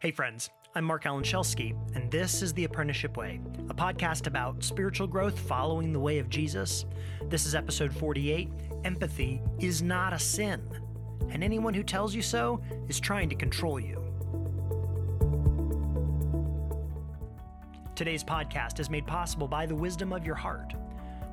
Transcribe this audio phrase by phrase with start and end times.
[0.00, 4.62] Hey, friends, I'm Marc Alan Schelske, and this is The Apprenticeship Way, a podcast about
[4.62, 6.84] spiritual growth following the way of Jesus.
[7.24, 8.48] This is episode 48
[8.84, 10.62] Empathy is not a sin,
[11.30, 14.00] and anyone who tells you so is trying to control you.
[17.96, 20.74] Today's podcast is made possible by the wisdom of your heart.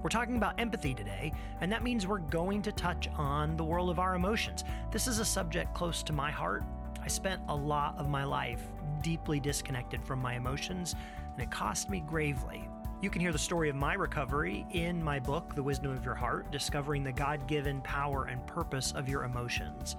[0.01, 3.91] We're talking about empathy today, and that means we're going to touch on the world
[3.91, 4.63] of our emotions.
[4.91, 6.63] This is a subject close to my heart
[7.05, 8.63] I spent a lot of my life
[9.03, 10.95] deeply disconnected from my emotions,
[11.33, 12.67] and it cost me gravely.
[12.99, 16.15] You can hear the story of my recovery in my book, The Wisdom of Your
[16.15, 19.97] Heart Discovering the God given Power and Purpose of Your Emotions.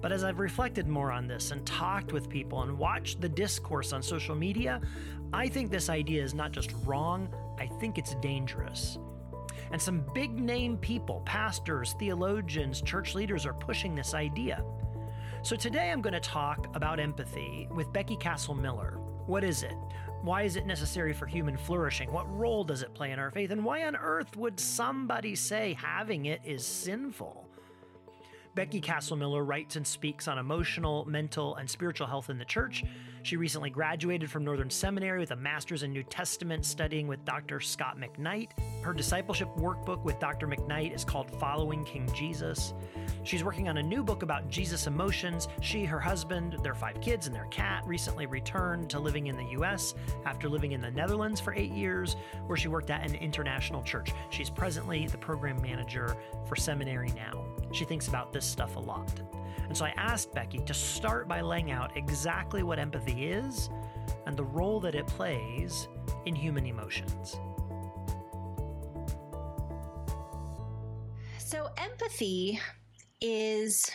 [0.00, 3.92] But as I've reflected more on this and talked with people and watched the discourse
[3.92, 4.80] on social media,
[5.34, 8.98] I think this idea is not just wrong, I think it's dangerous.
[9.70, 14.64] And some big name people, pastors, theologians, church leaders are pushing this idea.
[15.44, 18.98] So today I'm going to talk about empathy with Becky Castle Miller.
[19.26, 19.74] What is it?
[20.22, 22.12] Why is it necessary for human flourishing?
[22.12, 23.50] What role does it play in our faith?
[23.50, 27.48] And why on earth would somebody say having it is sinful?
[28.54, 32.84] Becky Castle Miller writes and speaks on emotional, mental, and spiritual health in the church.
[33.22, 37.60] She recently graduated from Northern Seminary with a master's in New Testament studying with Dr.
[37.60, 38.50] Scot McKnight.
[38.82, 40.46] Her discipleship workbook with Dr.
[40.46, 42.74] McKnight is called Following King Jesus.
[43.22, 45.48] She's working on a new book about Jesus emotions.
[45.60, 49.50] She, her husband, their five kids, and their cat recently returned to living in the
[49.52, 49.94] U.S.
[50.26, 54.10] after living in the Netherlands for eight years, where she worked at an international church.
[54.30, 57.44] She's presently the program manager for Seminary Now.
[57.72, 59.20] She thinks about this stuff a lot.
[59.68, 63.70] And so I asked Becky to start by laying out exactly what empathy is
[64.26, 65.88] and the role that it plays
[66.26, 67.36] in human emotions.
[71.38, 72.60] So, empathy
[73.20, 73.90] is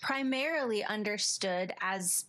[0.00, 2.24] primarily understood as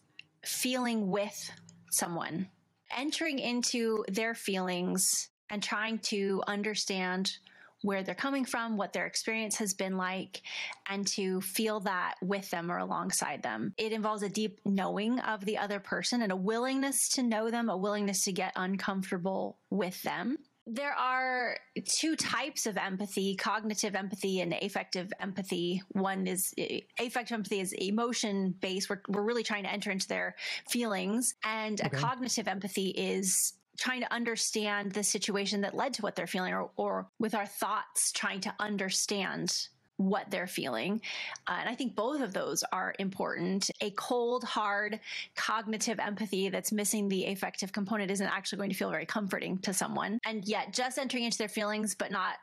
[0.46, 1.52] feeling with
[1.92, 2.50] someone,
[2.96, 7.38] entering into their feelings and trying to understand
[7.84, 10.42] where they're coming from, what their experience has been like,
[10.90, 13.74] and to feel that with them or alongside them.
[13.78, 17.70] It involves a deep knowing of the other person and a willingness to know them,
[17.70, 20.38] a willingness to get uncomfortable with them.
[20.66, 25.82] There are two types of empathy cognitive empathy and affective empathy.
[25.90, 28.90] One is eh, affective empathy is emotion based.
[28.90, 30.36] We're, we're really trying to enter into their
[30.70, 31.34] feelings.
[31.44, 31.90] And okay.
[31.98, 36.54] a cognitive empathy is trying to understand the situation that led to what they're feeling
[36.54, 39.68] or, or with our thoughts trying to understand
[39.98, 41.02] what they're feeling.
[41.48, 43.70] Uh, and I think both of those are important.
[43.82, 45.00] A cold, hard
[45.36, 49.74] cognitive empathy that's missing the affective component isn't actually going to feel very comforting to
[49.74, 50.20] someone.
[50.26, 52.36] And yet, just entering into their feelings, but not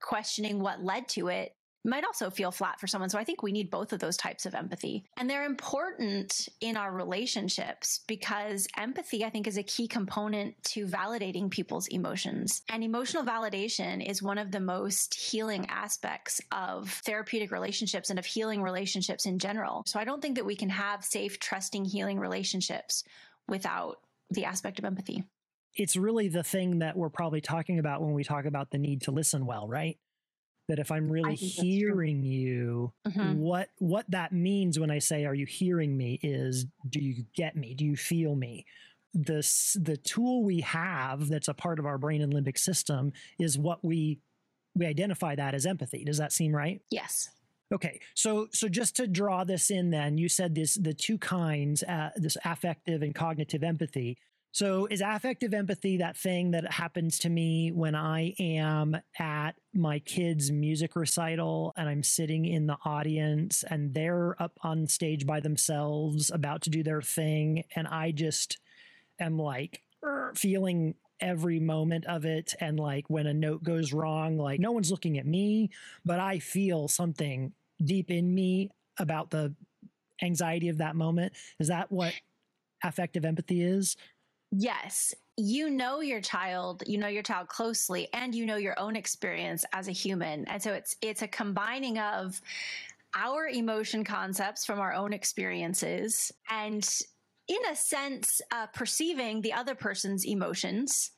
[0.00, 1.54] questioning what led to it
[1.84, 3.10] might also feel flat for someone.
[3.10, 5.04] So I think we need both of those types of empathy.
[5.16, 10.86] And they're important in our relationships because empathy, I think, is a key component to
[10.86, 12.62] validating people's emotions.
[12.68, 18.26] And emotional validation is one of the most healing aspects of therapeutic relationships and of
[18.26, 19.82] healing relationships in general.
[19.86, 23.04] So I don't think that we can have safe, trusting, healing relationships
[23.48, 23.98] without
[24.30, 25.24] the aspect of empathy.
[25.74, 29.02] It's really the thing that we're probably talking about when we talk about the need
[29.02, 29.98] to listen well, right?
[30.68, 33.38] That if i'm really hearing you mm-hmm.
[33.38, 36.18] what what that means when i say are you hearing me?
[36.22, 37.74] is do you get me?
[37.74, 38.66] Do you feel me?
[39.14, 43.58] This the tool we have that's a part of our brain and limbic system is
[43.58, 44.20] what we
[44.74, 46.04] we identify that as empathy.
[46.04, 46.80] Does that seem right?
[46.90, 47.28] Yes.
[47.72, 51.82] Okay so so just to draw this in then you said this the two kinds
[51.82, 54.18] uh, this affective and cognitive empathy
[54.54, 59.98] So, is affective empathy that thing that happens to me when I am at my
[59.98, 65.40] kids' music recital and I'm sitting in the audience and they're up on stage by
[65.40, 67.64] themselves about to do their thing?
[67.74, 68.58] And I just
[69.18, 69.80] am like
[70.34, 72.54] feeling every moment of it.
[72.60, 75.70] And like when a note goes wrong, like no one's looking at me,
[76.04, 79.54] but I feel something deep in me about the
[80.20, 81.32] anxiety of that moment.
[81.58, 82.12] Is that what
[82.84, 83.96] affective empathy is?
[84.52, 85.14] Yes.
[85.38, 89.64] You know your child, you know your child closely and you know your own experience
[89.72, 90.46] as a human.
[90.46, 92.40] And so it's it's a combining of
[93.14, 96.86] our emotion concepts from our own experiences and
[97.48, 101.10] in a sense uh, perceiving the other person's emotions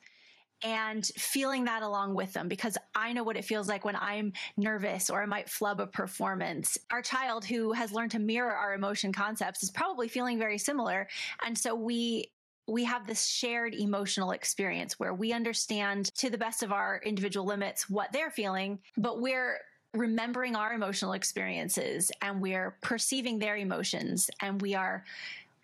[0.63, 4.33] and feeling that along with them because I know what it feels like when I'm
[4.57, 6.77] nervous or I might flub a performance.
[6.91, 11.07] Our child who has learned to mirror our emotion concepts is probably feeling very similar.
[11.45, 12.31] And so we
[12.67, 17.45] we have this shared emotional experience where we understand to the best of our individual
[17.45, 19.59] limits what they're feeling, but we're
[19.93, 25.03] remembering our emotional experiences and we're perceiving their emotions and we are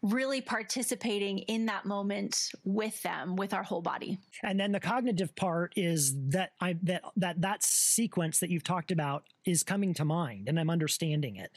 [0.02, 4.18] really participating in that moment with them with our whole body.
[4.42, 8.92] And then the cognitive part is that i that that that sequence that you've talked
[8.92, 11.52] about is coming to mind and i'm understanding it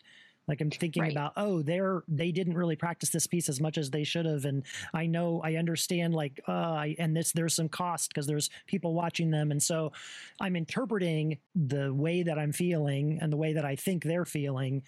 [0.46, 1.12] like I'm thinking right.
[1.12, 4.44] about, oh, they're they didn't really practice this piece as much as they should have,
[4.44, 8.50] and I know I understand like, uh, I, and this there's some cost because there's
[8.66, 9.92] people watching them, and so
[10.40, 14.82] I'm interpreting the way that I'm feeling and the way that I think they're feeling.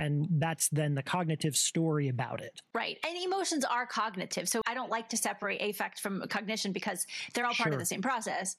[0.00, 2.60] And that's then the cognitive story about it.
[2.72, 2.98] Right.
[3.04, 4.48] And emotions are cognitive.
[4.48, 7.72] So I don't like to separate affect from cognition because they're all part sure.
[7.72, 8.56] of the same process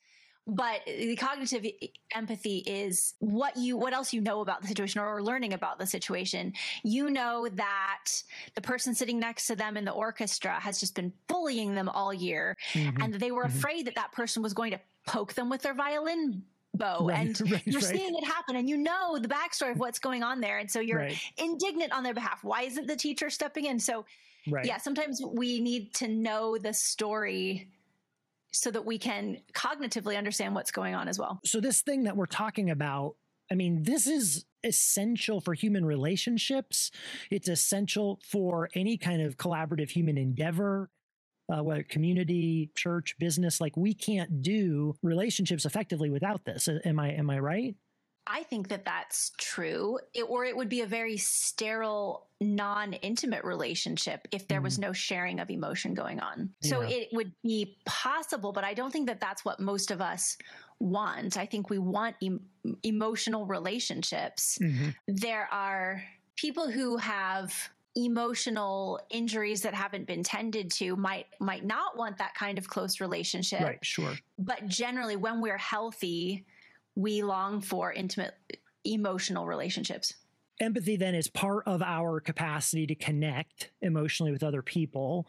[0.50, 1.66] but the cognitive
[2.14, 5.86] empathy is what you what else you know about the situation or learning about the
[5.86, 6.54] situation
[6.84, 8.08] you know that
[8.56, 12.14] the person sitting next to them in the orchestra has just been bullying them all
[12.14, 13.02] year mm-hmm.
[13.02, 13.58] and they were mm-hmm.
[13.58, 16.44] afraid that that person was going to poke them with their violin
[16.74, 17.96] bow right, and right, you're right.
[17.96, 20.80] seeing it happen and you know the backstory of what's going on there and so
[20.80, 21.08] you're
[21.38, 24.06] indignant on their behalf why isn't the teacher stepping in so
[24.64, 27.68] yeah sometimes we need to know the story
[28.52, 31.40] so that we can cognitively understand what's going on as well.
[31.46, 33.16] So, this thing that we're talking about,
[33.52, 36.92] I mean, this is essential for human relationships.
[37.32, 40.90] It's essential for any kind of collaborative human endeavor.
[41.52, 46.70] Uh, whether community, church, business, like we can't do relationships effectively without this.
[46.86, 47.76] Am I am I right?
[48.32, 50.00] I think that that's true.
[50.14, 54.66] It, or it would be a very sterile, non intimate relationship if there mm.
[54.66, 56.52] was no sharing of emotion going on.
[56.62, 56.70] Yeah.
[56.70, 60.38] So it would be possible, but I don't think that that's what most of us
[60.80, 61.38] want.
[61.38, 62.42] I think we want em-
[62.84, 64.60] emotional relationships.
[64.62, 64.90] Mm-hmm.
[65.08, 66.04] There are
[66.36, 67.54] people who have
[67.96, 73.02] emotional injuries that haven't been tended to might might not want that kind of close
[73.02, 73.62] relationship.
[73.62, 74.14] Right, sure.
[74.38, 76.46] But generally when we're healthy,
[76.96, 78.36] we long for intimate
[78.84, 80.14] emotional relationships.
[80.60, 85.28] Empathy then is part of our capacity to connect emotionally with other people.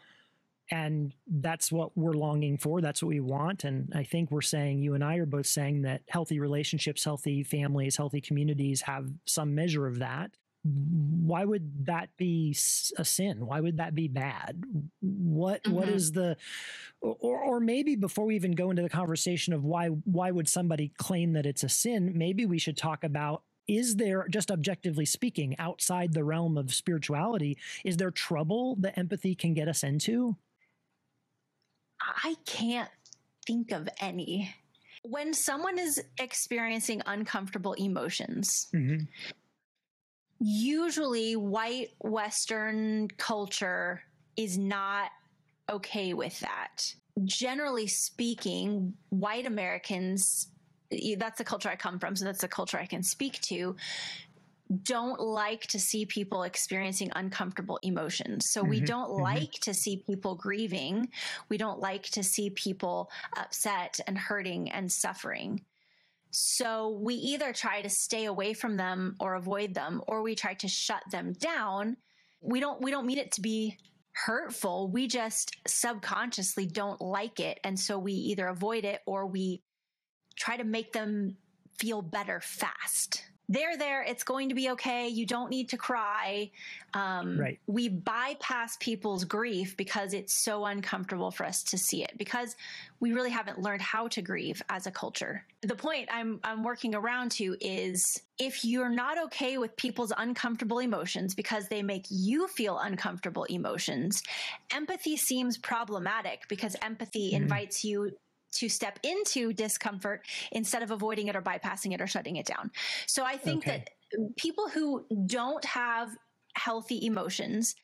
[0.73, 2.81] And that's what we're longing for.
[2.81, 3.65] That's what we want.
[3.65, 7.43] And I think we're saying, you and I are both saying that healthy relationships, healthy
[7.43, 10.31] families, healthy communities have some measure of that
[10.63, 12.55] why would that be
[12.99, 13.47] a sin?
[13.47, 14.63] Why would that be bad?
[15.01, 15.73] What, mm-hmm.
[15.73, 16.37] what is the
[17.01, 20.93] or or maybe before we even go into the conversation of why why would somebody
[20.99, 25.57] claim that it's a sin maybe we should talk about is there just objectively speaking
[25.59, 30.37] outside the realm of spirituality is there trouble that empathy can get us into?
[32.03, 32.91] I can't
[33.47, 34.55] think of any.
[35.03, 39.05] When someone is experiencing uncomfortable emotions mm-hmm
[40.41, 44.03] usually white Western culture
[44.37, 45.11] is not
[45.71, 46.95] okay with that.
[47.25, 50.49] Generally speaking, white Americans,
[51.19, 53.77] that's the culture I come from, so that's the culture I can speak to,
[54.85, 58.49] don't like to see people experiencing uncomfortable emotions.
[58.49, 59.23] So mm-hmm, we don't mm-hmm.
[59.23, 61.09] like to see people grieving.
[61.49, 65.63] We don't like to see people upset and hurting and suffering.
[66.31, 70.55] So we either try to stay away from them or avoid them, or we try
[70.55, 71.97] to shut them down.
[72.41, 73.79] We don't, we don't mean it to be
[74.13, 74.91] hurtful.
[74.91, 77.59] We just subconsciously don't like it.
[77.65, 79.63] And so we either avoid it or we
[80.37, 81.37] try to make them
[81.79, 83.25] feel better fast.
[83.51, 84.05] They're there.
[84.05, 85.09] It's going to be okay.
[85.09, 86.53] You don't need to cry.
[86.95, 87.59] Um, right.
[87.67, 92.55] We bypass people's grief because it's so uncomfortable for us to see it because
[93.01, 95.45] we really haven't learned how to grieve as a culture.
[95.63, 100.79] The point I'm, I'm working around to is if you're not okay with people's uncomfortable
[100.79, 104.23] emotions because they make you feel uncomfortable emotions,
[104.73, 107.43] empathy seems problematic because empathy mm-hmm.
[107.43, 108.13] invites you
[108.53, 112.71] to step into discomfort instead of avoiding it or bypassing it or shutting it down.
[113.07, 113.85] So I think okay.
[114.13, 116.17] that people who don't have
[116.55, 117.77] healthy emotions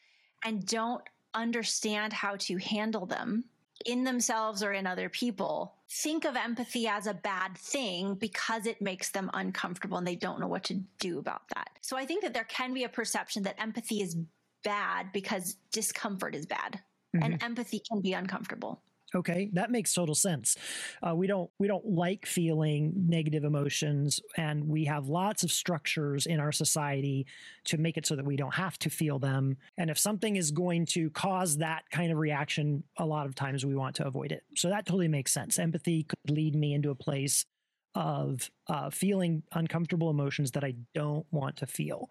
[0.44, 1.02] and don't
[1.35, 3.44] understand how to handle them
[3.85, 8.80] in themselves or in other people think of empathy as a bad thing because it
[8.80, 11.70] makes them uncomfortable and they don't know what to do about that.
[11.82, 14.16] So I think that there can be a perception that empathy is
[14.64, 16.80] bad because discomfort is bad
[17.14, 17.23] mm-hmm.
[17.23, 18.82] and empathy can be uncomfortable.
[19.16, 20.56] Okay, that makes total sense.
[21.02, 26.26] Uh, we don't we don't like feeling negative emotions, and we have lots of structures
[26.26, 27.26] in our society
[27.64, 29.56] to make it so that we don't have to feel them.
[29.78, 33.64] And if something is going to cause that kind of reaction, a lot of times
[33.64, 34.42] we want to avoid it.
[34.54, 35.58] So that totally makes sense.
[35.58, 37.46] Empathy could lead me into a place
[37.94, 42.11] of uh, feeling uncomfortable emotions that I don't want to feel.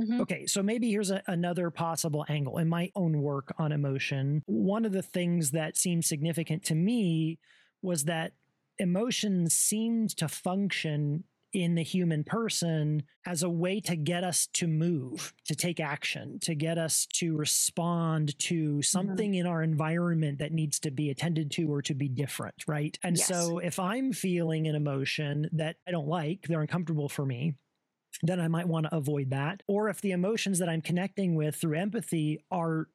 [0.00, 0.20] Mm-hmm.
[0.22, 2.58] Okay, so maybe here's a, another possible angle.
[2.58, 7.38] In my own work on emotion, one of the things that seemed significant to me
[7.82, 8.32] was that
[8.78, 14.68] emotion seemed to function in the human person as a way to get us to
[14.68, 18.80] move, to take action, to get us to respond to mm-hmm.
[18.82, 19.40] something mm-hmm.
[19.40, 22.96] in our environment that needs to be attended to or to be different, right?
[23.02, 23.26] And yes.
[23.26, 27.54] so if I'm feeling an emotion that I don't like, they're uncomfortable for me,
[28.22, 29.62] then I might want to avoid that.
[29.66, 32.88] Or if the emotions that I'm connecting with through empathy are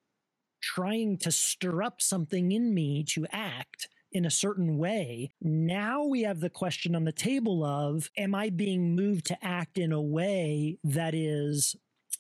[0.62, 6.24] trying to stir up something in me to act in a certain way, now we
[6.24, 10.02] have the question on the table of Am I being moved to act in a
[10.02, 11.76] way that is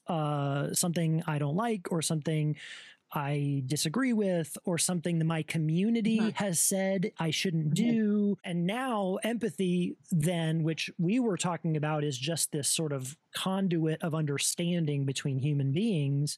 [0.08, 2.56] uh, something I don't like or something
[3.16, 6.44] I disagree with or something that my community mm-hmm.
[6.44, 7.92] has said I shouldn't mm-hmm.
[7.92, 8.38] do.
[8.44, 14.02] And now empathy, then, which we were talking about, is just this sort of conduit
[14.04, 16.38] of understanding between human beings.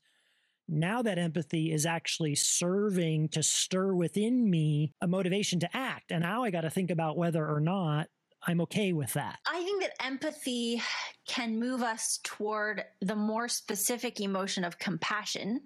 [0.70, 6.12] Now that empathy is actually serving to stir within me a motivation to act.
[6.12, 8.08] And now I got to think about whether or not
[8.46, 9.40] I'm okay with that.
[9.46, 10.82] I think that empathy
[11.28, 15.62] can move us toward the more specific emotion of compassion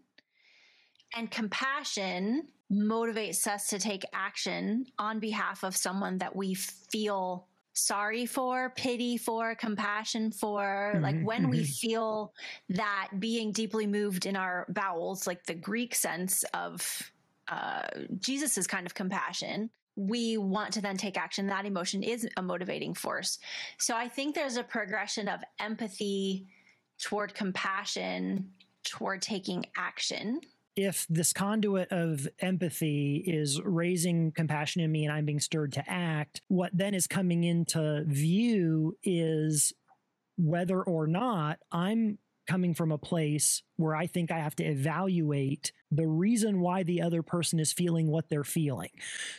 [1.16, 8.26] and compassion motivates us to take action on behalf of someone that we feel sorry
[8.26, 10.94] for, pity for, compassion for.
[10.94, 11.52] Mm-hmm, like when mm-hmm.
[11.52, 12.34] we feel
[12.70, 17.12] that being deeply moved in our bowels, like the Greek sense of
[17.48, 17.84] uh,
[18.20, 21.48] Jesus's kind of compassion, we want to then take action.
[21.48, 23.40] That emotion is a motivating force.
[23.78, 26.48] So I think there's a progression of empathy
[26.98, 28.52] toward compassion,
[28.84, 30.40] toward taking action
[30.76, 35.84] if this conduit of empathy is raising compassion in me and I'm being stirred to
[35.88, 39.74] act, what then is coming into view is
[40.38, 45.72] whether or not I'm coming from a place where I think I have to evaluate
[45.92, 48.90] the reason why the other person is feeling what they're feeling.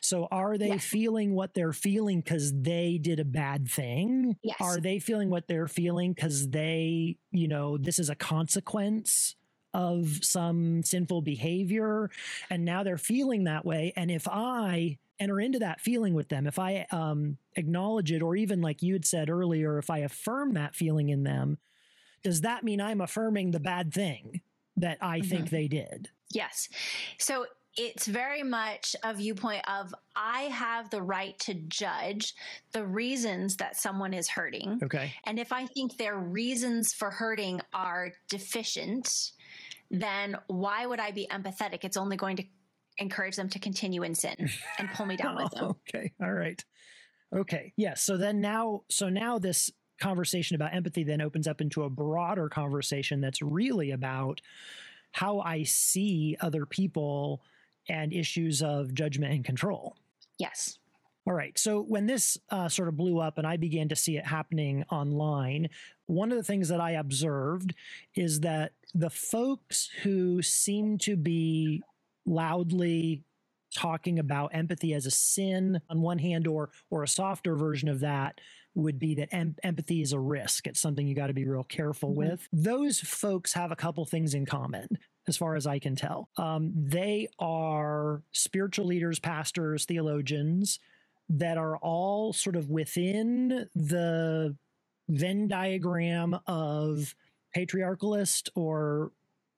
[0.01, 0.85] So, are they yes.
[0.85, 4.37] feeling what they're feeling because they did a bad thing?
[4.43, 4.57] Yes.
[4.61, 9.37] Are they feeling what they're feeling because they, you know, this is a consequence?
[9.75, 12.11] Of some sinful behavior
[12.51, 16.47] and now they're feeling that way and if i enter into that feeling with them
[16.47, 20.55] if i um, acknowledge it or even like you had said earlier if i affirm
[20.55, 21.59] that feeling in them
[22.23, 24.41] does that mean i'm affirming the bad thing
[24.77, 25.29] that i mm-hmm.
[25.29, 26.69] think they did yes
[27.19, 32.35] so it's very much a viewpoint of I have the right to judge
[32.73, 34.81] the reasons that someone is hurting.
[34.83, 35.15] Okay.
[35.25, 39.33] And if I think their reasons for hurting are deficient,
[39.93, 41.85] then why would I be empathetic?
[41.85, 42.45] It's only going to
[42.99, 44.35] encourage them to continue in sin
[44.79, 45.75] and pull me down with them.
[45.89, 46.13] Okay.
[46.21, 46.63] All right.
[47.35, 47.73] Okay.
[47.77, 48.03] Yes.
[48.03, 49.71] So then now, so now this
[50.01, 54.41] conversation about empathy then opens up into a broader conversation that's really about
[55.13, 57.43] how I see other people
[57.89, 59.97] and issues of judgment and control.
[60.39, 60.79] Yes.
[61.27, 61.57] All right.
[61.57, 64.85] So when this uh, sort of blew up and I began to see it happening
[64.91, 65.69] online,
[66.07, 67.75] one of the things that I observed
[68.17, 71.83] is that the folks who seem to be
[72.27, 73.23] loudly
[73.75, 78.01] talking about empathy as a sin on one hand or or a softer version of
[78.01, 78.39] that
[78.75, 81.65] would be that em- empathy is a risk it's something you got to be real
[81.65, 82.31] careful mm-hmm.
[82.31, 84.87] with those folks have a couple things in common
[85.27, 90.79] as far as i can tell um, they are spiritual leaders pastors theologians
[91.33, 94.55] that are all sort of within the
[95.09, 97.15] Venn diagram of
[97.57, 99.13] patriarchalist or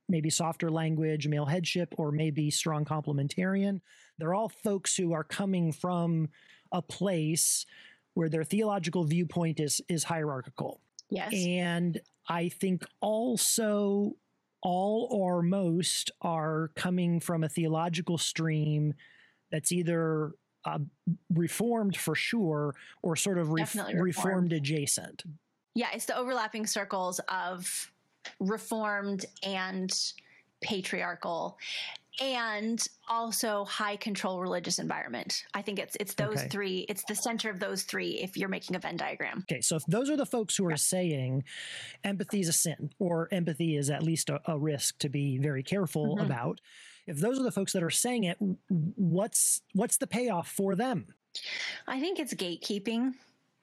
[0.09, 3.81] maybe softer language, male headship, or maybe strong complementarian.
[4.19, 6.29] They're all folks who are coming from
[6.71, 7.67] a place
[8.15, 10.81] where their theological viewpoint is is hierarchical.
[11.11, 11.33] Yes.
[11.35, 14.17] And I think also
[14.63, 18.95] all or most are coming from a theological stream
[19.51, 20.33] that's either
[20.65, 20.79] uh,
[21.33, 24.53] reformed for sure or sort of ref- reformed reformed.
[24.53, 25.25] adjacent.
[25.75, 27.91] Yeah, it's the overlapping circles of
[28.41, 29.93] reformed and
[30.63, 31.59] patriarchal
[32.21, 35.45] and also high control religious environment.
[35.53, 36.49] I think it's it's those Okay.
[36.49, 39.45] three, it's the center of those three if you're making a Venn diagram.
[39.51, 41.43] Okay, so if those are the folks who are saying
[42.05, 45.65] empathy is a sin or empathy is at least a, a risk to be very
[45.65, 46.25] careful Mhm.
[46.25, 46.61] about,
[47.07, 51.07] if those are the folks that are saying it, what's what's the payoff for them?
[51.87, 53.15] I think it's gatekeeping.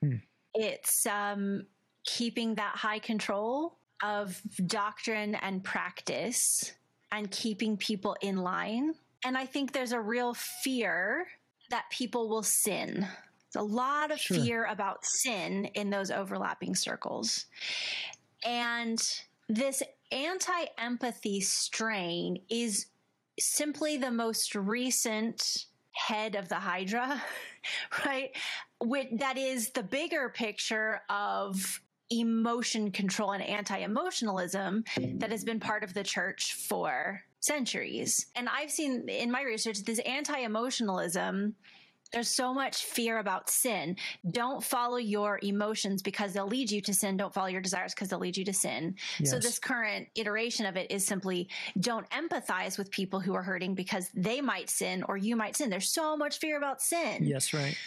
[0.02, 0.16] Hmm.
[0.54, 1.66] It's um,
[2.06, 6.74] keeping that high control of doctrine and practice
[7.12, 8.96] and keeping people in line.
[9.24, 11.28] And I think there's a real fear
[11.70, 13.08] that people will sin.
[13.54, 14.38] There's a lot of Sure.
[14.38, 17.46] fear about sin in those overlapping circles.
[18.44, 19.00] And
[19.48, 22.88] this anti empathy strain is
[23.40, 27.22] simply the most recent head of the Hydra,
[28.06, 28.36] right?
[28.82, 34.84] With, that is the bigger picture of emotion control and anti emotionalism
[35.16, 38.28] that has been part of the church for centuries.
[38.36, 41.56] And I've seen in my research this anti emotionalism.
[42.12, 43.96] There's so much fear about sin.
[44.32, 47.18] Don't follow your emotions because they'll lead you to sin.
[47.18, 48.96] Don't follow your desires because they'll lead you to sin.
[49.24, 51.48] So this current iteration of it is simply
[51.80, 55.70] don't empathize with people who are hurting because they might sin or you might sin.
[55.70, 57.24] There's so much fear about sin.
[57.24, 57.78] Yes, right.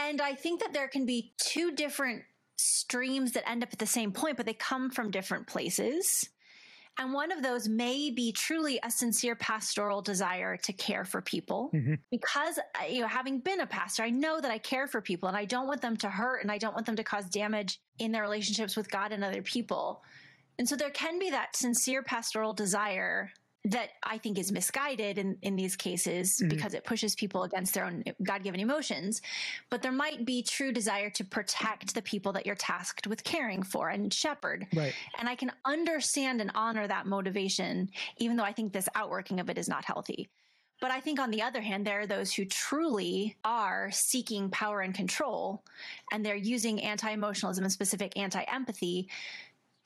[0.00, 2.24] And I think that there can be two different
[2.56, 6.28] streams that end up at the same point, but they come from different places.
[6.98, 11.70] And one of those may be truly a sincere pastoral desire to care for people.
[11.74, 11.98] Mhm.
[12.10, 15.28] Because, uh, you know, having been a pastor, I know that I care for people
[15.28, 17.80] and I don't want them to hurt and I don't want them to cause damage
[17.98, 20.02] in their relationships with God and other people.
[20.58, 23.30] And so there can be that sincere pastoral desire
[23.66, 26.50] that I think is misguided in, in these cases Mhm.
[26.50, 29.20] because it pushes people against their own God given emotions.
[29.70, 33.64] But there might be true desire to protect the people that you're tasked with caring
[33.64, 34.68] for and shepherd.
[34.72, 34.94] Right.
[35.18, 39.50] And I can understand and honor that motivation, even though I think this outworking of
[39.50, 40.28] it is not healthy.
[40.78, 44.82] But I think on the other hand, there are those who truly are seeking power
[44.82, 45.64] and control,
[46.12, 49.08] and they're using anti emotionalism and specific anti empathy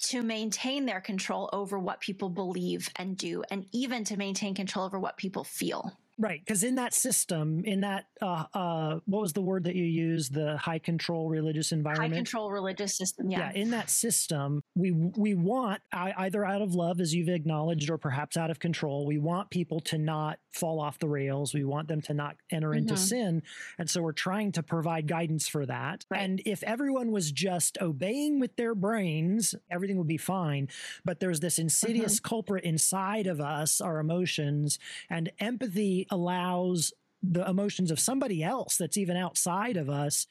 [0.00, 4.84] to maintain their control over what people believe and do, and even to maintain control
[4.84, 5.92] over what people feel.
[6.20, 9.84] Right, because in that system, in that uh, uh, what was the word that you
[9.84, 10.34] used?
[10.34, 12.12] The high control religious environment.
[12.12, 13.30] High control religious system.
[13.30, 13.38] Yeah.
[13.38, 17.96] yeah in that system, we we want either out of love, as you've acknowledged, or
[17.96, 19.06] perhaps out of control.
[19.06, 21.54] We want people to not fall off the rails.
[21.54, 22.98] We want them to not enter into Mhm.
[22.98, 23.42] sin,
[23.78, 26.04] and so we're trying to provide guidance for that.
[26.10, 26.20] Right.
[26.22, 30.68] And if everyone was just obeying with their brains, everything would be fine.
[31.04, 37.90] But there's this insidious culprit inside of us, our emotions, and empathy allows the emotions
[37.90, 40.26] of somebody else that's even outside of us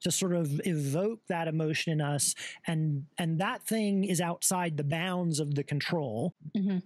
[0.00, 2.34] to sort of evoke that emotion in us
[2.66, 6.82] and and that thing is outside the bounds of the control Mhm.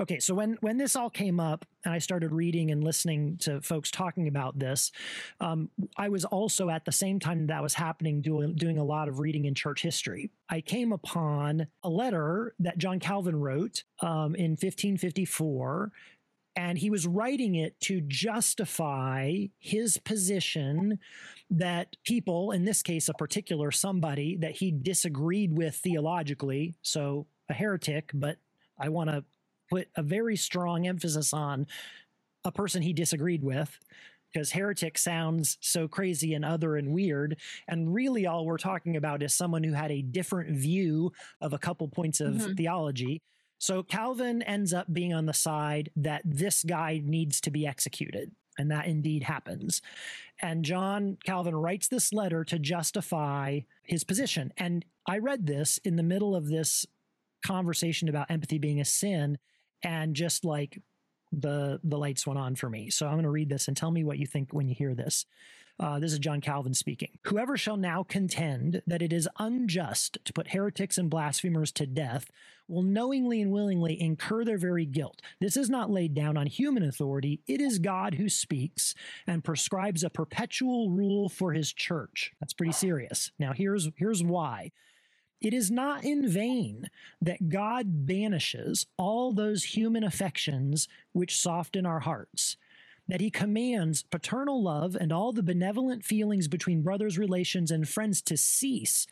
[0.00, 3.60] Okay so when when this all came up and i started reading and listening to
[3.60, 4.90] folks talking about this
[5.40, 9.08] um, i was also at the same time that was happening doing doing a lot
[9.08, 10.30] of reading in church history.
[10.48, 15.92] I came upon a letter that john calvin wrote um, in 1554
[16.54, 20.98] and he was writing it to justify his position
[21.50, 27.54] that people, in this case, a particular somebody that he disagreed with theologically, so a
[27.54, 28.36] heretic, but
[28.78, 29.24] I want to
[29.72, 31.66] put a very strong emphasis on
[32.44, 33.78] a person he disagreed with.
[34.32, 37.36] Because heretic sounds so crazy and other and weird.
[37.68, 41.58] And really, all we're talking about is someone who had a different view of a
[41.58, 42.56] couple points of Mhm.
[42.56, 43.20] theology.
[43.58, 48.32] So Calvin ends up being on the side that this guy needs to be executed.
[48.58, 49.80] And that indeed happens.
[50.40, 54.52] And John Calvin writes this letter to justify his position.
[54.56, 56.86] And I read this in the middle of this
[57.42, 59.38] conversation about empathy being a sin
[59.82, 60.80] and just like
[61.32, 62.90] the the lights went on for me.
[62.90, 64.94] So I'm going to read this and tell me what you think when you hear
[64.94, 65.26] this.
[65.80, 67.18] Uh, this is John Calvin speaking.
[67.24, 72.30] Whoever shall now contend that it is unjust to put heretics and blasphemers to death
[72.68, 75.20] will knowingly and willingly incur their very guilt.
[75.40, 77.40] This is not laid down on human authority.
[77.46, 78.94] It is God who speaks
[79.26, 82.32] and prescribes a perpetual rule for his church.
[82.38, 83.32] That's pretty serious.
[83.38, 84.72] Now here's here's why.
[85.42, 86.88] It is not in vain
[87.20, 92.56] that God banishes all those human affections which soften our hearts,
[93.08, 98.22] that he commands paternal love and all the benevolent feelings between brothers, relations, and friends
[98.22, 99.08] to cease.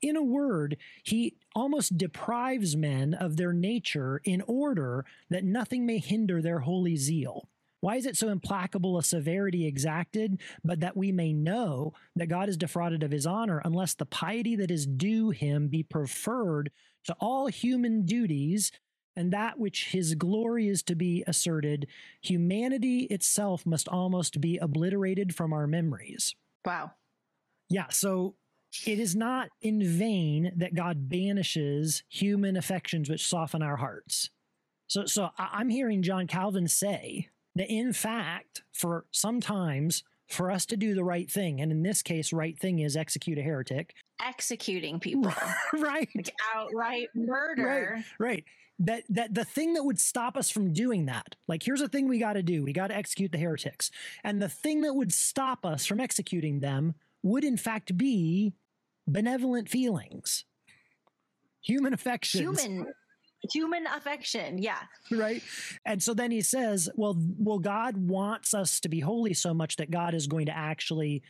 [0.00, 5.98] In a word, he almost deprives men of their nature in order that nothing may
[5.98, 7.50] hinder their holy zeal.
[7.84, 12.48] Why is it so implacable a severity exacted, but that we may know that God
[12.48, 16.70] is defrauded of his honor, unless the piety that is due him be preferred
[17.04, 18.72] to all human duties,
[19.14, 21.86] and that which his glory is to be asserted,
[22.22, 26.34] humanity itself must almost be obliterated from our memories.
[26.64, 26.92] Wow.
[27.68, 28.36] Yeah, so
[28.86, 34.30] it is not in vain that God banishes human affections which soften our hearts.
[34.86, 40.76] So, so I'm hearing John Calvin say that in fact, for sometimes for us to
[40.76, 44.98] do the right thing, and in this case, right thing is execute a heretic, executing
[45.00, 45.32] people,
[45.72, 46.08] right?
[46.14, 48.04] Like outright murder, right?
[48.18, 48.44] Right.
[48.80, 52.08] That that the thing that would stop us from doing that, like here's a thing
[52.08, 53.90] we got to do: we got to execute the heretics,
[54.24, 58.52] and the thing that would stop us from executing them would, in fact, be
[59.06, 60.44] benevolent feelings,
[61.60, 62.92] human affections, human
[63.52, 64.58] human affection.
[64.58, 64.78] Yeah.
[65.10, 65.42] Right?
[65.84, 69.76] And so then he says well well god wants us to be holy so much
[69.76, 71.22] that god is going to actually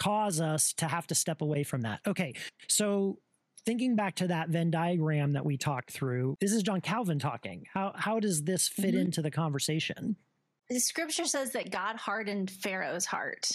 [0.00, 2.00] cause us to have to step away from that.
[2.06, 2.34] Okay.
[2.68, 3.18] So
[3.66, 7.66] thinking back to that venn diagram that we talked through this is john calvin talking.
[7.72, 8.98] How how does this fit mm-hmm.
[8.98, 10.16] into the conversation?
[10.68, 13.50] The scripture says that god hardened pharaoh's heart.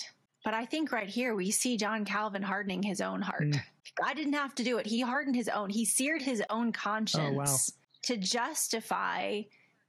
[0.45, 3.49] But I think right here we see John Calvin hardening his own heart.
[3.49, 3.61] Mm.
[4.01, 4.85] God didn't have to do it.
[4.85, 5.69] He hardened his own.
[5.69, 7.57] He seared his own conscience oh, wow.
[8.03, 9.41] to justify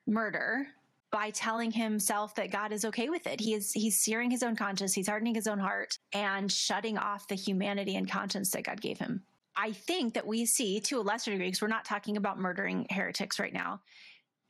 [0.07, 0.67] murder
[1.11, 3.41] by telling himself that God is okay with it.
[3.41, 7.29] He is he's searing his own conscience, he's hardening his own heart and shutting off
[7.29, 9.23] the humanity and conscience that God gave him.
[9.57, 12.87] I think that we see to a lesser degree because we're not talking about murdering
[12.91, 13.81] heretics right now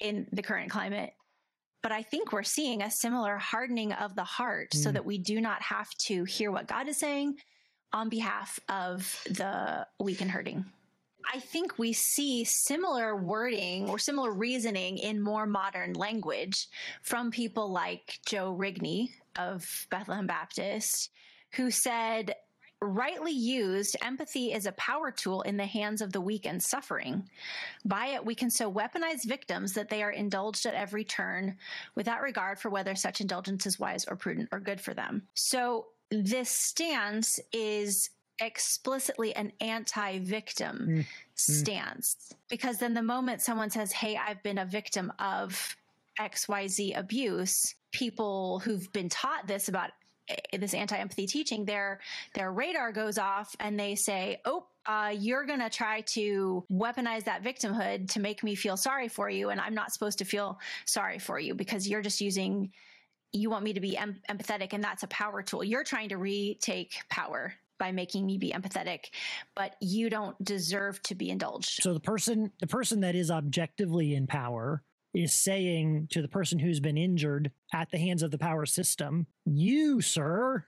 [0.01, 1.13] in the current climate
[1.87, 4.83] but I think we're seeing a similar hardening of the heart mm.
[4.83, 7.37] so that we do not have to hear what God is saying
[7.97, 10.67] on behalf of the weak and hurting.
[11.33, 16.69] I think we see similar wording or similar reasoning in more modern language
[17.01, 21.11] from people like Joe Rigney of Bethlehem Baptist,
[21.55, 22.35] who said
[22.83, 27.27] Rightly used, empathy is a power tool in the hands of the weak and suffering.
[27.87, 31.57] By it, we can so weaponize victims that they are indulged at every turn
[31.95, 35.23] without regard for whether such indulgence is wise or prudent or good for them.
[35.33, 41.07] So, this stance is explicitly an anti victim mm.
[41.35, 45.77] stance because then the moment someone says, Hey, I've been a victim of
[46.21, 49.91] XYZ abuse, people who've been taught this about
[50.29, 52.01] Eh, this anti-empathy teaching, their
[52.35, 57.25] their radar goes off and they say, "Oh, uh, you're going to try to weaponize
[57.25, 60.59] that victimhood to make me feel sorry for you, and I'm not supposed to feel
[60.85, 62.73] sorry for you because you're just using."
[63.33, 65.65] You want me to be em- empathetic, and that's a power tool.
[65.65, 69.01] You're trying to retake power by making me be empathetic
[69.55, 74.15] but you don't deserve to be indulged so the person the person that is objectively
[74.15, 74.83] in power
[75.17, 79.27] is saying to the person who's been injured at the hands of the power system,
[79.47, 80.67] You, sir,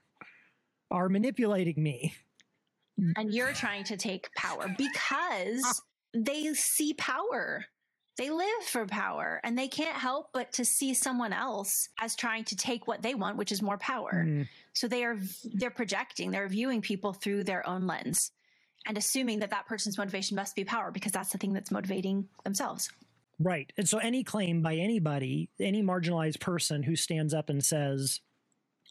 [0.89, 2.15] are manipulating me.
[3.15, 7.65] And you're trying to take power because they see power.
[8.19, 12.43] They live for power and they can't help but to see someone else as trying
[12.45, 14.25] to take what they want, which is more power.
[14.27, 14.45] Mm.
[14.73, 15.17] So they are
[15.53, 18.31] they're projecting, they're viewing people through their own lens
[18.85, 22.27] and assuming that that person's motivation must be power because that's the thing that's motivating
[22.43, 22.89] themselves.
[23.39, 23.71] Right.
[23.77, 28.19] And so any claim by anybody, any marginalized person who stands up and says,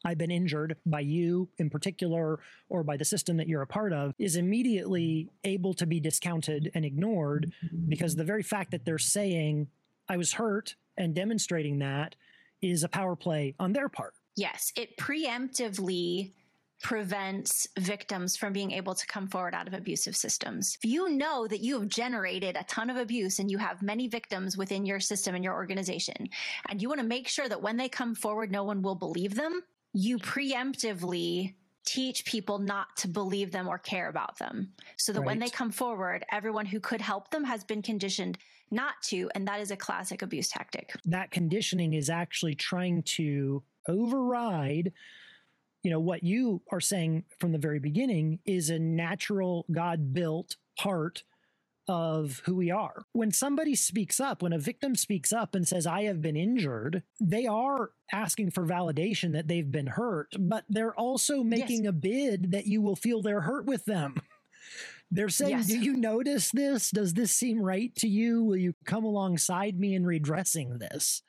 [0.04, 3.92] I've been injured by you in particular or by the system that you're a part
[3.92, 7.52] of is immediately able to be discounted and ignored
[7.88, 9.68] because the very fact that they're saying,
[10.08, 12.14] I was hurt and demonstrating that
[12.62, 14.14] is a power play on their part.
[14.36, 16.32] Yes, it preemptively
[16.80, 20.78] prevents victims from being able to come forward out of abusive systems.
[20.80, 24.06] If you know that you have generated a ton of abuse and you have many
[24.06, 26.28] victims within your system and your organization,
[26.68, 29.34] and you want to make sure that when they come forward, no one will believe
[29.34, 35.20] them, you preemptively teach people not to believe them or care about them so that
[35.20, 35.26] right.
[35.26, 38.36] when they come forward, everyone who could help them has been conditioned
[38.70, 39.30] not to.
[39.34, 40.92] And that is a classic abuse tactic.
[41.06, 44.92] That conditioning is actually trying to override
[45.82, 50.56] you know what you are saying from the very beginning is a natural god built
[50.78, 51.22] part
[51.88, 53.04] of who we are.
[53.12, 57.02] When somebody speaks up, when a victim speaks up and says, I have been injured,
[57.20, 61.90] they are asking for validation that they've been hurt, but they're also making yes.
[61.90, 64.16] a bid that you will feel they're hurt with them.
[65.10, 65.66] They're saying, Yes.
[65.68, 66.90] Do you notice this?
[66.90, 68.44] Does this seem right to you?
[68.44, 71.22] Will you come alongside me in redressing this?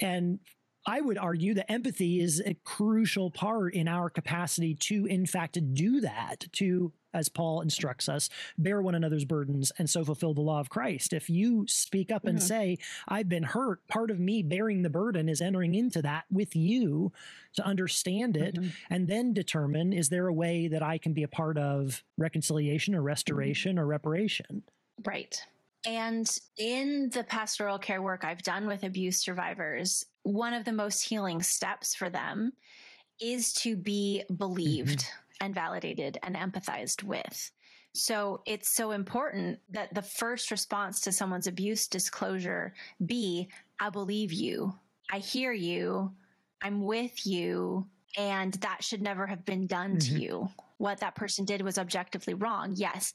[0.00, 0.38] And
[0.86, 5.58] I would argue that empathy is a crucial part in our capacity to, in fact,
[5.74, 10.42] do that, to, as Paul instructs us, bear one another's burdens and so fulfill the
[10.42, 11.12] law of Christ.
[11.12, 15.28] If you speak up and say, I've been hurt, part of me bearing the burden
[15.28, 17.12] is entering into that with you
[17.54, 18.72] to understand it Mhm.
[18.90, 22.94] and then determine is there a way that I can be a part of reconciliation
[22.94, 24.62] or restoration or reparation?
[25.04, 25.42] Right.
[25.86, 31.02] And in the pastoral care work I've done with abuse survivors, one of the most
[31.02, 32.52] healing steps for them
[33.20, 35.06] is to be believed
[35.40, 37.52] and validated and empathized with.
[37.94, 42.74] So it's so important that the first response to someone's abuse disclosure
[43.06, 43.48] be,
[43.80, 44.74] I believe you,
[45.10, 46.12] I hear you,
[46.60, 47.86] I'm with you,
[48.18, 50.20] and that should never have been done to Mhm.
[50.20, 50.50] you.
[50.78, 52.74] What that person did was objectively wrong.
[52.74, 53.14] Yes,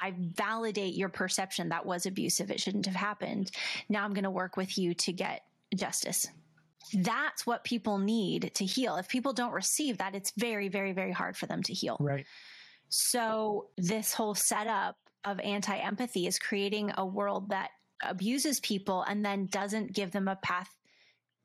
[0.00, 2.50] I validate your perception that was abusive.
[2.50, 3.50] It shouldn't have happened.
[3.88, 6.26] Now I'm going to work with you to get justice.
[6.92, 8.96] That's what people need to heal.
[8.96, 11.96] If people don't receive that, it's very, very, very hard for them to heal.
[12.00, 12.26] Right.
[12.88, 17.70] So, this whole setup of anti empathy is creating a world that
[18.02, 20.70] abuses people and then doesn't give them a path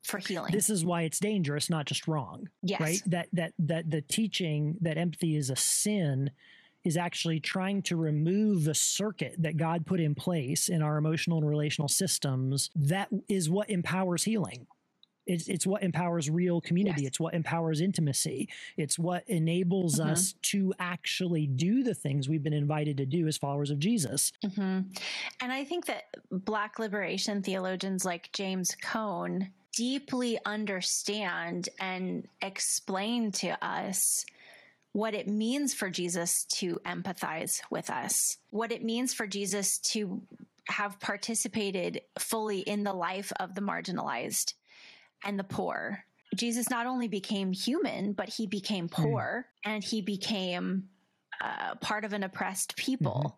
[0.03, 0.51] for healing.
[0.51, 2.49] This is why it's dangerous, not just wrong.
[2.63, 2.81] yes.
[2.81, 3.01] Right?
[3.07, 6.31] That that that the teaching that empathy is a sin
[6.83, 11.37] is actually trying to remove the circuit that God put in place in our emotional
[11.37, 12.71] and relational systems.
[12.75, 14.65] That is what empowers healing.
[15.25, 17.03] It's, it's what empowers real community.
[17.03, 17.09] Yes.
[17.09, 18.49] It's what empowers intimacy.
[18.77, 20.11] It's what enables Mhm.
[20.11, 24.31] us to actually do the things we've been invited to do as followers of Jesus.
[24.55, 24.81] hmm
[25.39, 33.63] And I think that Black liberation theologians like James Cone deeply understand and explain to
[33.65, 34.25] us
[34.93, 40.21] what it means for Jesus to empathize with us, what it means for Jesus to
[40.67, 44.53] have participated fully in the life of the marginalized
[45.23, 46.03] and the poor.
[46.35, 50.87] Jesus not only became human, but he became poor and he became
[51.41, 53.37] uh, part of an oppressed people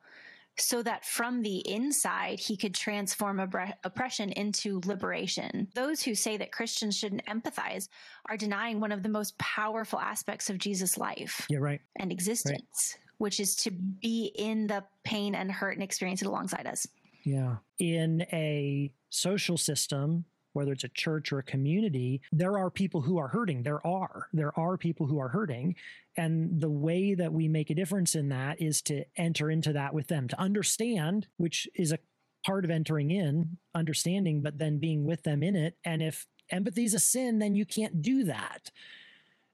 [0.58, 5.68] so that from the inside he could transform oppre- oppression into liberation.
[5.74, 7.88] Those who say that Christians shouldn't empathize
[8.30, 11.82] are denying one of the most powerful aspects of Jesus' life Yeah, right.
[11.98, 16.68] and existence, which is to be in the pain and hurt and experience it alongside
[16.68, 16.86] us.
[17.24, 17.56] Yeah.
[17.80, 23.18] In a social system, whether it's a church or a community, there are people who
[23.18, 23.64] are hurting.
[23.64, 24.28] There are.
[24.34, 25.76] There are people who are hurting.
[26.16, 29.94] And the way that we make a difference in that is to enter into that
[29.94, 32.00] with them, to understand, which is a
[32.46, 35.78] part of entering in, understanding, but then being with them in it.
[35.84, 38.72] And if empathy is a sin, then you can't do that.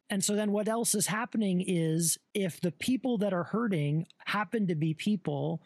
[0.09, 4.67] And so then what else is happening is if the people that are hurting happen
[4.67, 5.61] to be people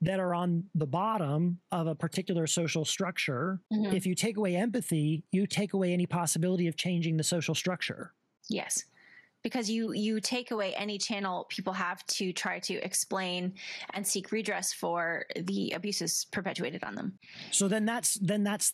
[0.00, 3.92] that are on the bottom of a particular social structure, Mhm.
[3.92, 8.14] if you take away empathy, you take away any possibility of changing the social structure.
[8.48, 8.84] Yes.
[9.42, 13.54] Because you you take away any channel people have to try to explain
[13.94, 17.18] and seek redress for the abuses perpetuated on them.
[17.52, 18.72] So then that's then that's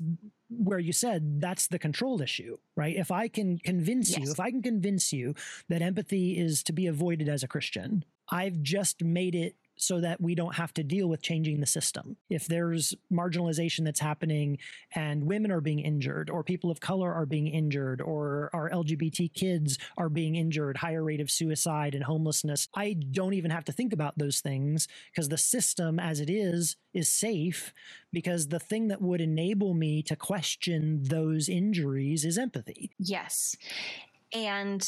[0.49, 2.97] where you said that's the control issue, right?
[2.97, 5.35] If I can convince you, if I can convince you
[5.69, 10.21] that empathy is to be avoided as a Christian, I've just made it so that
[10.21, 12.17] we don't have to deal with changing the system.
[12.31, 14.59] If there's marginalization that's happening
[14.95, 19.33] and women are being injured or people of color are being injured or our LGBT
[19.35, 23.73] kids are being injured, higher rate of suicide and homelessness, I don't even have to
[23.73, 27.73] think about those things because the system as it is is safe
[28.13, 32.93] because the thing that would enable me to question those injuries is empathy.
[32.99, 33.57] Yes.
[34.33, 34.87] And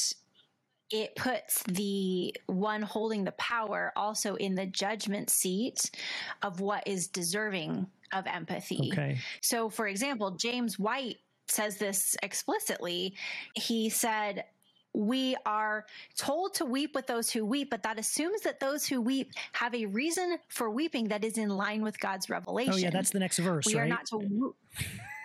[0.91, 5.91] it puts the one holding the power also in the judgment seat
[6.43, 8.91] of what is deserving of empathy.
[8.93, 9.19] Okay.
[9.41, 11.19] So, for example, James White
[11.49, 13.15] says this explicitly.
[13.55, 14.45] He said,
[14.95, 15.85] we are
[16.17, 19.75] told to weep with those who weep, but that assumes that those who weep have
[19.75, 22.73] a reason for weeping that is in line with God's revelation.
[22.73, 23.83] Oh yeah, that's the next verse, we right?
[23.83, 24.55] are not to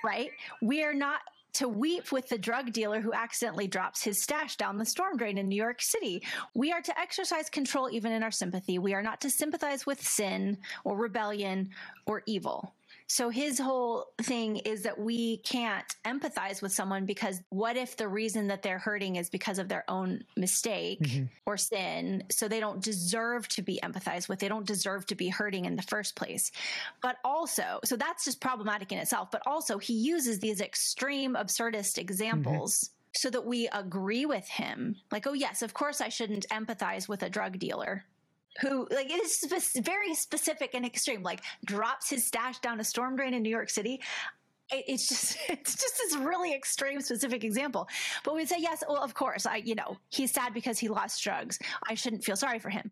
[0.04, 0.30] right.
[0.62, 1.22] We are not
[1.54, 5.38] to weep with the drug dealer who accidentally drops his stash down the storm drain
[5.38, 6.24] in New York City.
[6.54, 8.80] We are to exercise control even in our sympathy.
[8.80, 11.70] We are not to sympathize with sin or rebellion
[12.06, 12.74] or evil.
[13.14, 18.08] So his whole thing is that we can't empathize with someone because what if the
[18.08, 21.30] reason that they're hurting is because of their own mistake Mhm.
[21.46, 22.24] or sin?
[22.32, 24.40] So they don't deserve to be empathized with.
[24.40, 26.54] They don't deserve to be hurting in the first place.
[27.02, 29.30] But also, so that's just problematic in itself.
[29.30, 32.92] But also, he uses these extreme absurdist examples.
[33.14, 37.24] So that we agree with him, like, oh, yes, of course I shouldn't empathize with
[37.24, 38.06] a drug dealer
[38.60, 43.16] who like it is very specific and extreme like drops his stash down a storm
[43.16, 44.02] drain in new york city.
[44.72, 47.88] It, it's just it's just this really extreme specific example.
[48.24, 51.24] But we say yes well of course i you know he's sad because he lost
[51.24, 51.60] drugs.
[51.88, 52.92] I shouldn't feel sorry for him.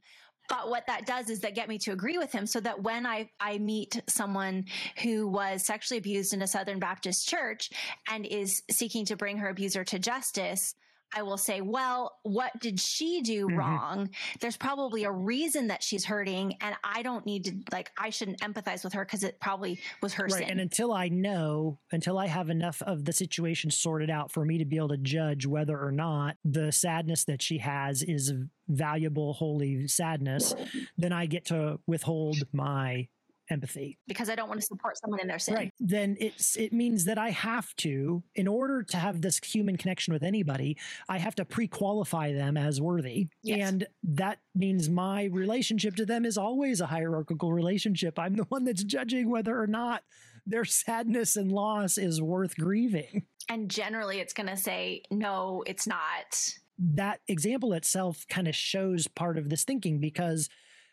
[0.50, 3.06] But what that does is that get me to agree with him so that when
[3.06, 4.66] I, I meet someone
[5.04, 7.70] who was sexually abused in a Southern Baptist church
[8.10, 10.74] and is seeking to bring her abuser to justice,
[11.16, 13.58] I will say, well, what did she do Mhm.
[13.58, 14.10] wrong?
[14.40, 18.40] There's probably a reason that she's hurting, and I don't need to like I shouldn't
[18.42, 20.34] empathize with her because it probably was her Right.
[20.44, 20.50] sin.
[20.52, 24.58] And until I know, until I have enough of the situation sorted out for me
[24.60, 28.34] to be able to judge whether or not the sadness that she has is
[28.68, 30.54] valuable, holy sadness,
[30.98, 33.08] then I get to withhold my
[33.50, 33.98] empathy.
[34.08, 35.56] because I don't want to support someone in their sin.
[35.56, 35.74] Right.
[35.80, 40.14] Then it's it means that I have to, in order to have this human connection
[40.14, 43.28] with anybody, I have to pre-qualify them as worthy.
[43.44, 43.70] Yes.
[43.70, 48.20] And that means my relationship to them is always a hierarchical relationship.
[48.20, 50.04] I'm the one that's judging whether or not
[50.46, 53.26] their sadness and loss is worth grieving.
[53.48, 56.54] And generally, it's going to say, no, it's not.
[56.78, 60.50] That example itself kind of shows part of this thinking because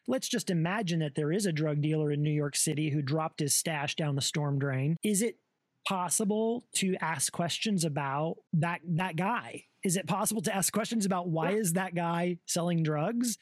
[0.06, 3.40] let's just imagine that there is a drug dealer in New York City who dropped
[3.40, 4.96] his stash down the storm drain.
[5.02, 5.38] Is it
[5.86, 9.64] possible to ask questions about that that guy?
[9.84, 13.38] Is it possible to ask questions about why is that guy selling drugs?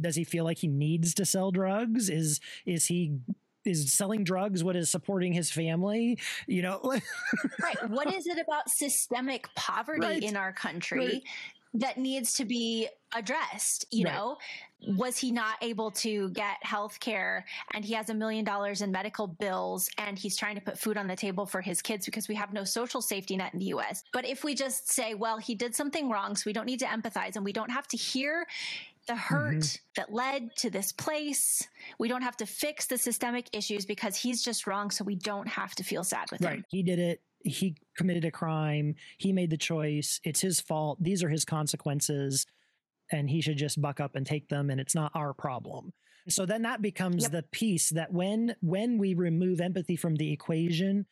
[0.00, 2.08] Does he feel like he needs to sell drugs?
[2.08, 3.18] Is is he
[3.64, 6.18] is selling drugs what is supporting his family?
[6.48, 6.80] You know,
[7.62, 7.90] Right.
[7.90, 10.22] what is it about systemic poverty Right.
[10.22, 11.22] in our country Right.
[11.74, 13.86] that needs to be addressed?
[13.90, 14.14] You Right.
[14.14, 14.38] know,
[14.96, 18.90] was he not able to get health care and he has a million dollars in
[18.90, 22.26] medical bills and he's trying to put food on the table for his kids because
[22.26, 24.02] we have no social safety net in the US?
[24.12, 26.86] But if we just say, well, he did something wrong, so we don't need to
[26.86, 28.46] empathize and we don't have to hear
[29.06, 29.80] the hurt Mhm.
[29.96, 31.66] that led to this place.
[31.98, 35.48] We don't have to fix the systemic issues because he's just wrong, so we don't
[35.48, 36.64] have to feel sad with him.
[36.68, 37.20] He did it.
[37.44, 38.94] He committed a crime.
[39.18, 40.20] He made the choice.
[40.22, 41.02] It's his fault.
[41.02, 42.46] These are his consequences.
[43.12, 44.70] And he should just buck up and take them.
[44.70, 45.92] And it's not our problem.
[46.28, 47.32] So then that becomes Yep.
[47.32, 51.06] the piece that when when we remove empathy from the equation,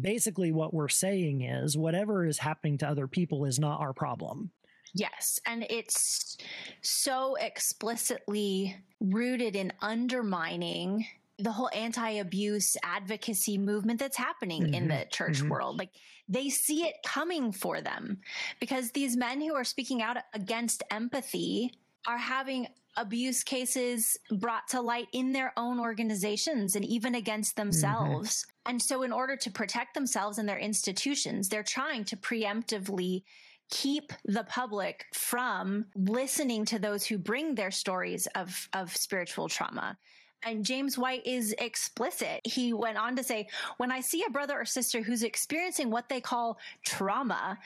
[0.00, 4.50] basically what we're saying is whatever is happening to other people is not our problem.
[4.94, 5.40] Yes.
[5.46, 6.36] And it's
[6.82, 11.06] so explicitly rooted in undermining
[11.38, 15.48] the whole anti abuse advocacy movement that's happening in Mhm, the church mhm.
[15.48, 15.78] world.
[15.78, 15.92] Like
[16.28, 18.20] they see it coming for them
[18.60, 21.72] because these men who are speaking out against empathy
[22.06, 28.46] are having abuse cases brought to light in their own organizations and even against themselves.
[28.64, 33.22] And so, in order to protect themselves and their institutions, they're trying to preemptively
[33.70, 39.98] keep the public from listening to those who bring their stories of, of spiritual trauma.
[40.44, 42.40] And James White is explicit.
[42.44, 46.08] He went on to say, When I see a brother or sister who's experiencing what
[46.08, 47.58] they call trauma,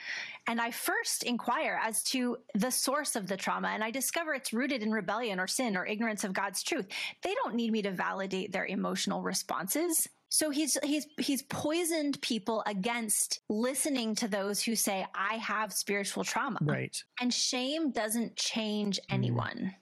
[0.47, 4.53] and I first inquire as to the source of the trauma, and I discover it's
[4.53, 6.87] rooted in rebellion or sin or ignorance of God's truth,
[7.21, 10.07] they don't need me to validate their emotional responses.
[10.29, 16.23] So he's he's he's poisoned people against listening to those who say I have spiritual
[16.23, 16.59] trauma.
[16.61, 17.03] Right.
[17.19, 19.13] And shame doesn't change mm.
[19.13, 19.75] anyone.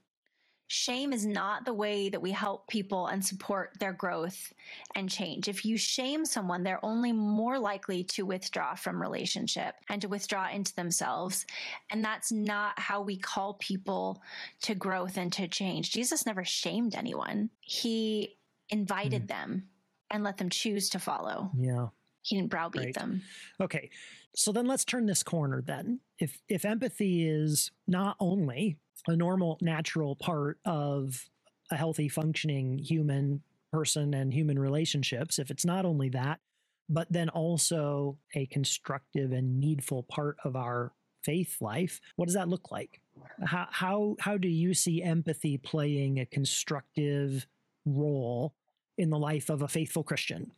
[0.72, 4.54] Shame is not the way that we help people and support their growth
[4.94, 5.48] and change.
[5.48, 10.48] If you shame someone, they're only more likely to withdraw from relationship and to withdraw
[10.48, 11.48] into themselves.
[11.90, 14.22] And that's not how we call people
[14.62, 15.90] to growth and to change.
[15.90, 17.50] Jesus never shamed anyone.
[17.62, 18.38] He
[18.70, 19.30] invited mm.
[19.30, 19.70] them
[20.12, 21.50] and let them choose to follow.
[21.58, 21.88] Yeah.
[22.22, 22.94] He didn't browbeat Right.
[22.94, 23.24] them.
[23.60, 23.90] Okay.
[24.36, 26.02] So then let's turn this corner then.
[26.20, 28.78] If if empathy is not only
[29.08, 31.30] a normal natural part of
[31.72, 36.40] a healthy functioning human person and human relationships, if it's not only that,
[36.90, 40.92] but then also a constructive and needful part of our
[41.24, 43.02] faith life, what does that look like?
[43.46, 47.46] How how how do you see empathy playing a constructive
[47.86, 48.54] role
[48.98, 50.52] in the life of a faithful Christian?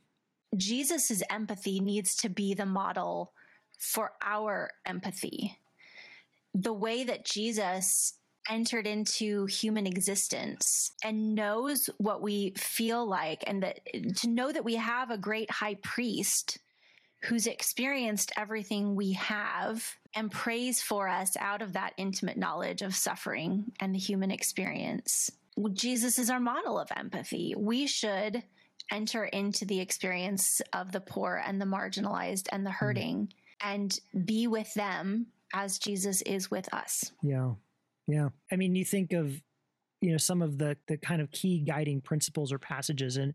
[0.56, 3.34] Jesus's empathy needs to be the model
[3.78, 5.58] for our empathy.
[6.54, 8.14] The way that Jesus
[8.50, 13.80] entered into human existence and knows what we feel like and that
[14.16, 16.58] to know that we have a great high priest
[17.24, 22.96] who's experienced everything we have and prays for us out of that intimate knowledge of
[22.96, 25.30] suffering and the human experience.
[25.74, 27.54] Jesus is our model of empathy.
[27.56, 28.44] We should
[28.92, 32.86] enter into the experience of the poor and the marginalized and the mm-hmm.
[32.86, 33.34] hurting
[33.64, 37.12] and be with them as Jesus is with us.
[37.22, 37.52] Yeah.
[38.08, 38.30] Yeah.
[38.52, 39.42] I mean, you think of
[40.02, 43.34] you know some of the the kind of key guiding principles or passages in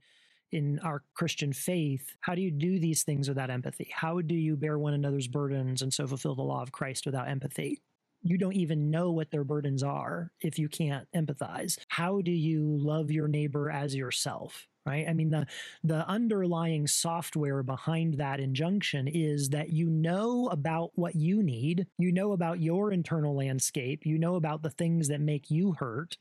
[0.53, 3.91] in our Christian faith, how do you do these things without empathy?
[3.93, 7.29] How do you bear one another's burdens and so fulfill the law of Christ without
[7.29, 7.83] empathy?
[8.23, 11.79] You don't even know what their burdens are if you can't empathize.
[11.89, 14.67] How do you love your neighbor as yourself?
[14.87, 15.09] Right?
[15.09, 15.47] I mean, the
[15.83, 22.13] the underlying software behind that injunction is that you know about what you need, you
[22.13, 26.17] know about your internal landscape, you know about the things that make you hurt.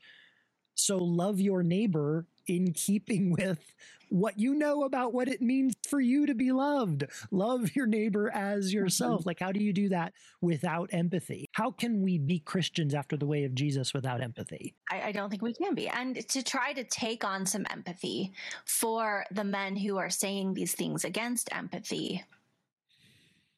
[0.74, 3.74] So love your neighbor in keeping with
[4.08, 7.04] what you know about what it means for you to be loved.
[7.30, 9.20] Love your neighbor as yourself.
[9.20, 9.28] Mm-hmm.
[9.28, 11.48] Like, how do you do that without empathy?
[11.52, 14.74] How can we be Christians after the way of Jesus without empathy?
[14.90, 15.88] I, I don't think we can be.
[15.88, 18.32] And to try to take on some empathy
[18.64, 22.24] for the men who are saying these things against empathy,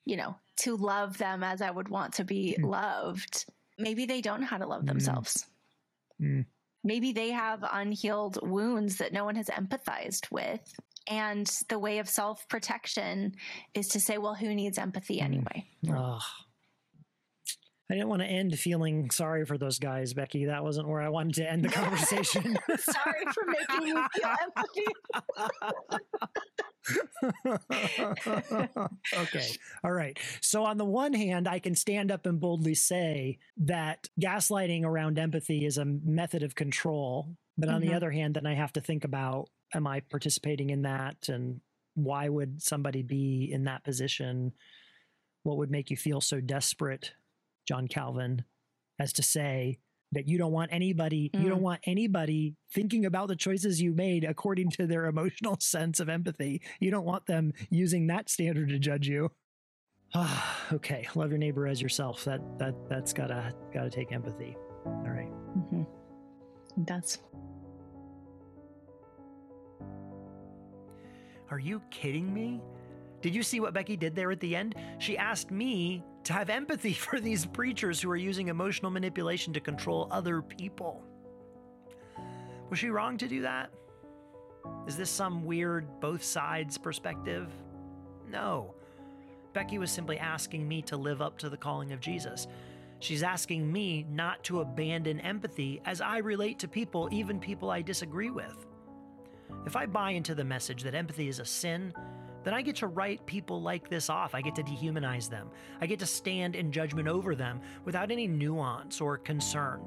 [0.04, 2.68] you know, to love them as I would want to be mm.
[2.68, 3.44] loved,
[3.78, 4.88] maybe they don't know how to love mm.
[4.88, 5.46] themselves.
[6.20, 6.46] Mm
[6.84, 10.60] maybe they have unhealed wounds that no one has empathized with.
[11.08, 13.34] And the way of self protection
[13.74, 15.24] is to say, well, who needs empathy mm.
[15.24, 15.66] anyway?
[15.90, 16.20] Oh.
[17.90, 20.44] I didn't want to end feeling sorry for those guys, Becky.
[20.44, 22.58] That wasn't where I wanted to end the conversation.
[22.78, 24.84] sorry for making you feel empathy.
[29.16, 29.46] okay.
[29.82, 30.18] All right.
[30.42, 35.18] So, on the one hand, I can stand up and boldly say that gaslighting around
[35.18, 37.36] empathy is a method of control.
[37.56, 37.90] But on mm-hmm.
[37.90, 41.28] the other hand, then I have to think about am I participating in that?
[41.28, 41.60] And
[41.94, 44.52] why would somebody be in that position?
[45.42, 47.12] What would make you feel so desperate,
[47.68, 48.44] John Calvin,
[48.98, 49.78] as to say,
[50.12, 51.42] that you don't want anybody mm.
[51.42, 56.00] you don't want anybody thinking about the choices you made according to their emotional sense
[56.00, 56.62] of empathy.
[56.80, 59.30] You don't want them using that standard to judge you.
[60.70, 62.24] Okay love your neighbor as yourself.
[62.24, 64.56] That that that's gotta gotta take empathy.
[64.86, 65.30] All right.
[65.56, 65.82] Mm-hmm.
[66.84, 67.18] that's
[71.50, 72.62] are you kidding me?
[73.20, 74.74] Did you see what becky did there at the end?
[74.98, 79.60] She asked me to have empathy for these preachers who are using emotional manipulation to
[79.60, 81.02] control other people.
[82.68, 83.70] Was she wrong to do that?
[84.86, 87.48] Is this some weird both sides perspective?
[88.30, 88.74] No.
[89.54, 92.46] Becky was simply asking me to live up to the calling of Jesus.
[93.00, 97.80] She's asking me not to abandon empathy as I relate to people, even people I
[97.80, 98.66] disagree with.
[99.64, 101.94] If I buy into the message that empathy is a sin,
[102.44, 104.34] then I get to write people like this off.
[104.34, 105.50] I get to dehumanize them.
[105.80, 109.80] I get to stand in judgment over them without any nuance or concern.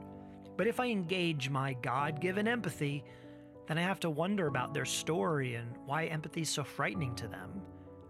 [0.58, 3.04] But if I engage my God given empathy,
[3.68, 7.28] then I have to wonder about their story and why empathy is so frightening to
[7.28, 7.62] them,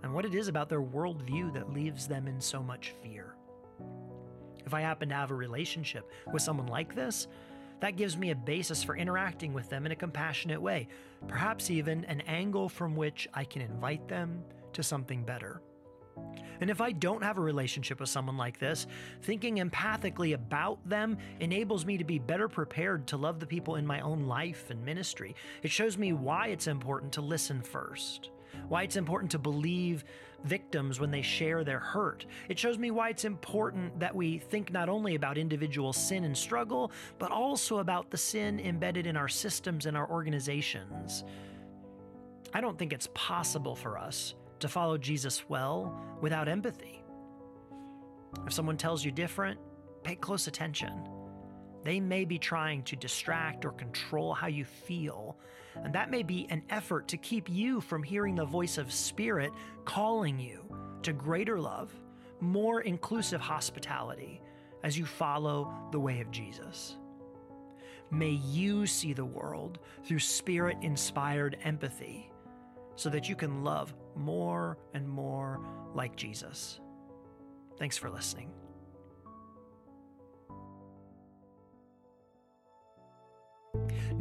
[0.02, 3.36] and what it is about their worldview that leaves them in so much fear.
[4.66, 7.28] If I happen to have a relationship with someone like this,
[7.82, 10.88] that gives me a basis for interacting with them in a compassionate way,
[11.28, 15.62] perhaps even an angle from which I can invite them to something better.
[16.60, 18.86] And if I don't have a relationship with someone like this,
[19.24, 23.86] thinking empathically about them enables me to be better prepared to love the people in
[23.86, 25.36] my own life and ministry.
[25.64, 28.30] It shows me why it's important to listen first,
[28.68, 30.04] why it's important to believe
[30.44, 32.26] victims when they share their hurt.
[32.50, 36.38] It shows me why it's important that we think not only about individual sin and
[36.38, 41.24] struggle, but also about the sin embedded in our systems and our organizations.
[42.54, 47.04] I don't think it's possible for us to follow Jesus well without empathy.
[48.46, 49.60] If someone tells you different,
[50.04, 50.92] pay close attention.
[51.84, 55.38] They may be trying to distract or control how you feel,
[55.76, 59.52] and that may be an effort to keep you from hearing the voice of Spirit
[59.86, 60.64] calling you
[61.04, 61.92] to greater love,
[62.40, 64.42] more inclusive hospitality
[64.84, 66.98] as you follow the way of Jesus.
[68.12, 72.30] May you see the world through Spirit inspired empathy
[72.96, 75.62] so that you can love more and more
[75.96, 76.80] like Jesus.
[77.78, 78.52] Thanks for listening.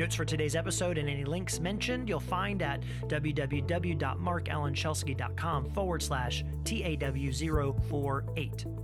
[0.00, 8.76] Notes for today's episode and any links mentioned you'll find at www.marcalanschelske.com forward slash TAW048.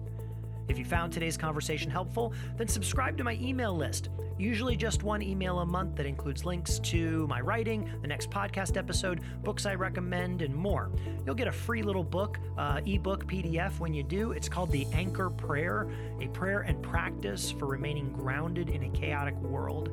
[0.68, 4.10] If you found today's conversation helpful, then subscribe to my email list.
[4.36, 8.76] Usually just one email a month that includes links to my writing, the next podcast
[8.76, 10.90] episode, books I recommend, and more.
[11.24, 14.32] You'll get a free little book, uh, ebook, PDF when you do.
[14.32, 15.88] It's called The Anchor Prayer,
[16.20, 19.88] a prayer and practice for remaining grounded in a chaotic world.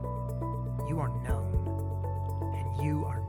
[0.88, 3.22] you are known, and you are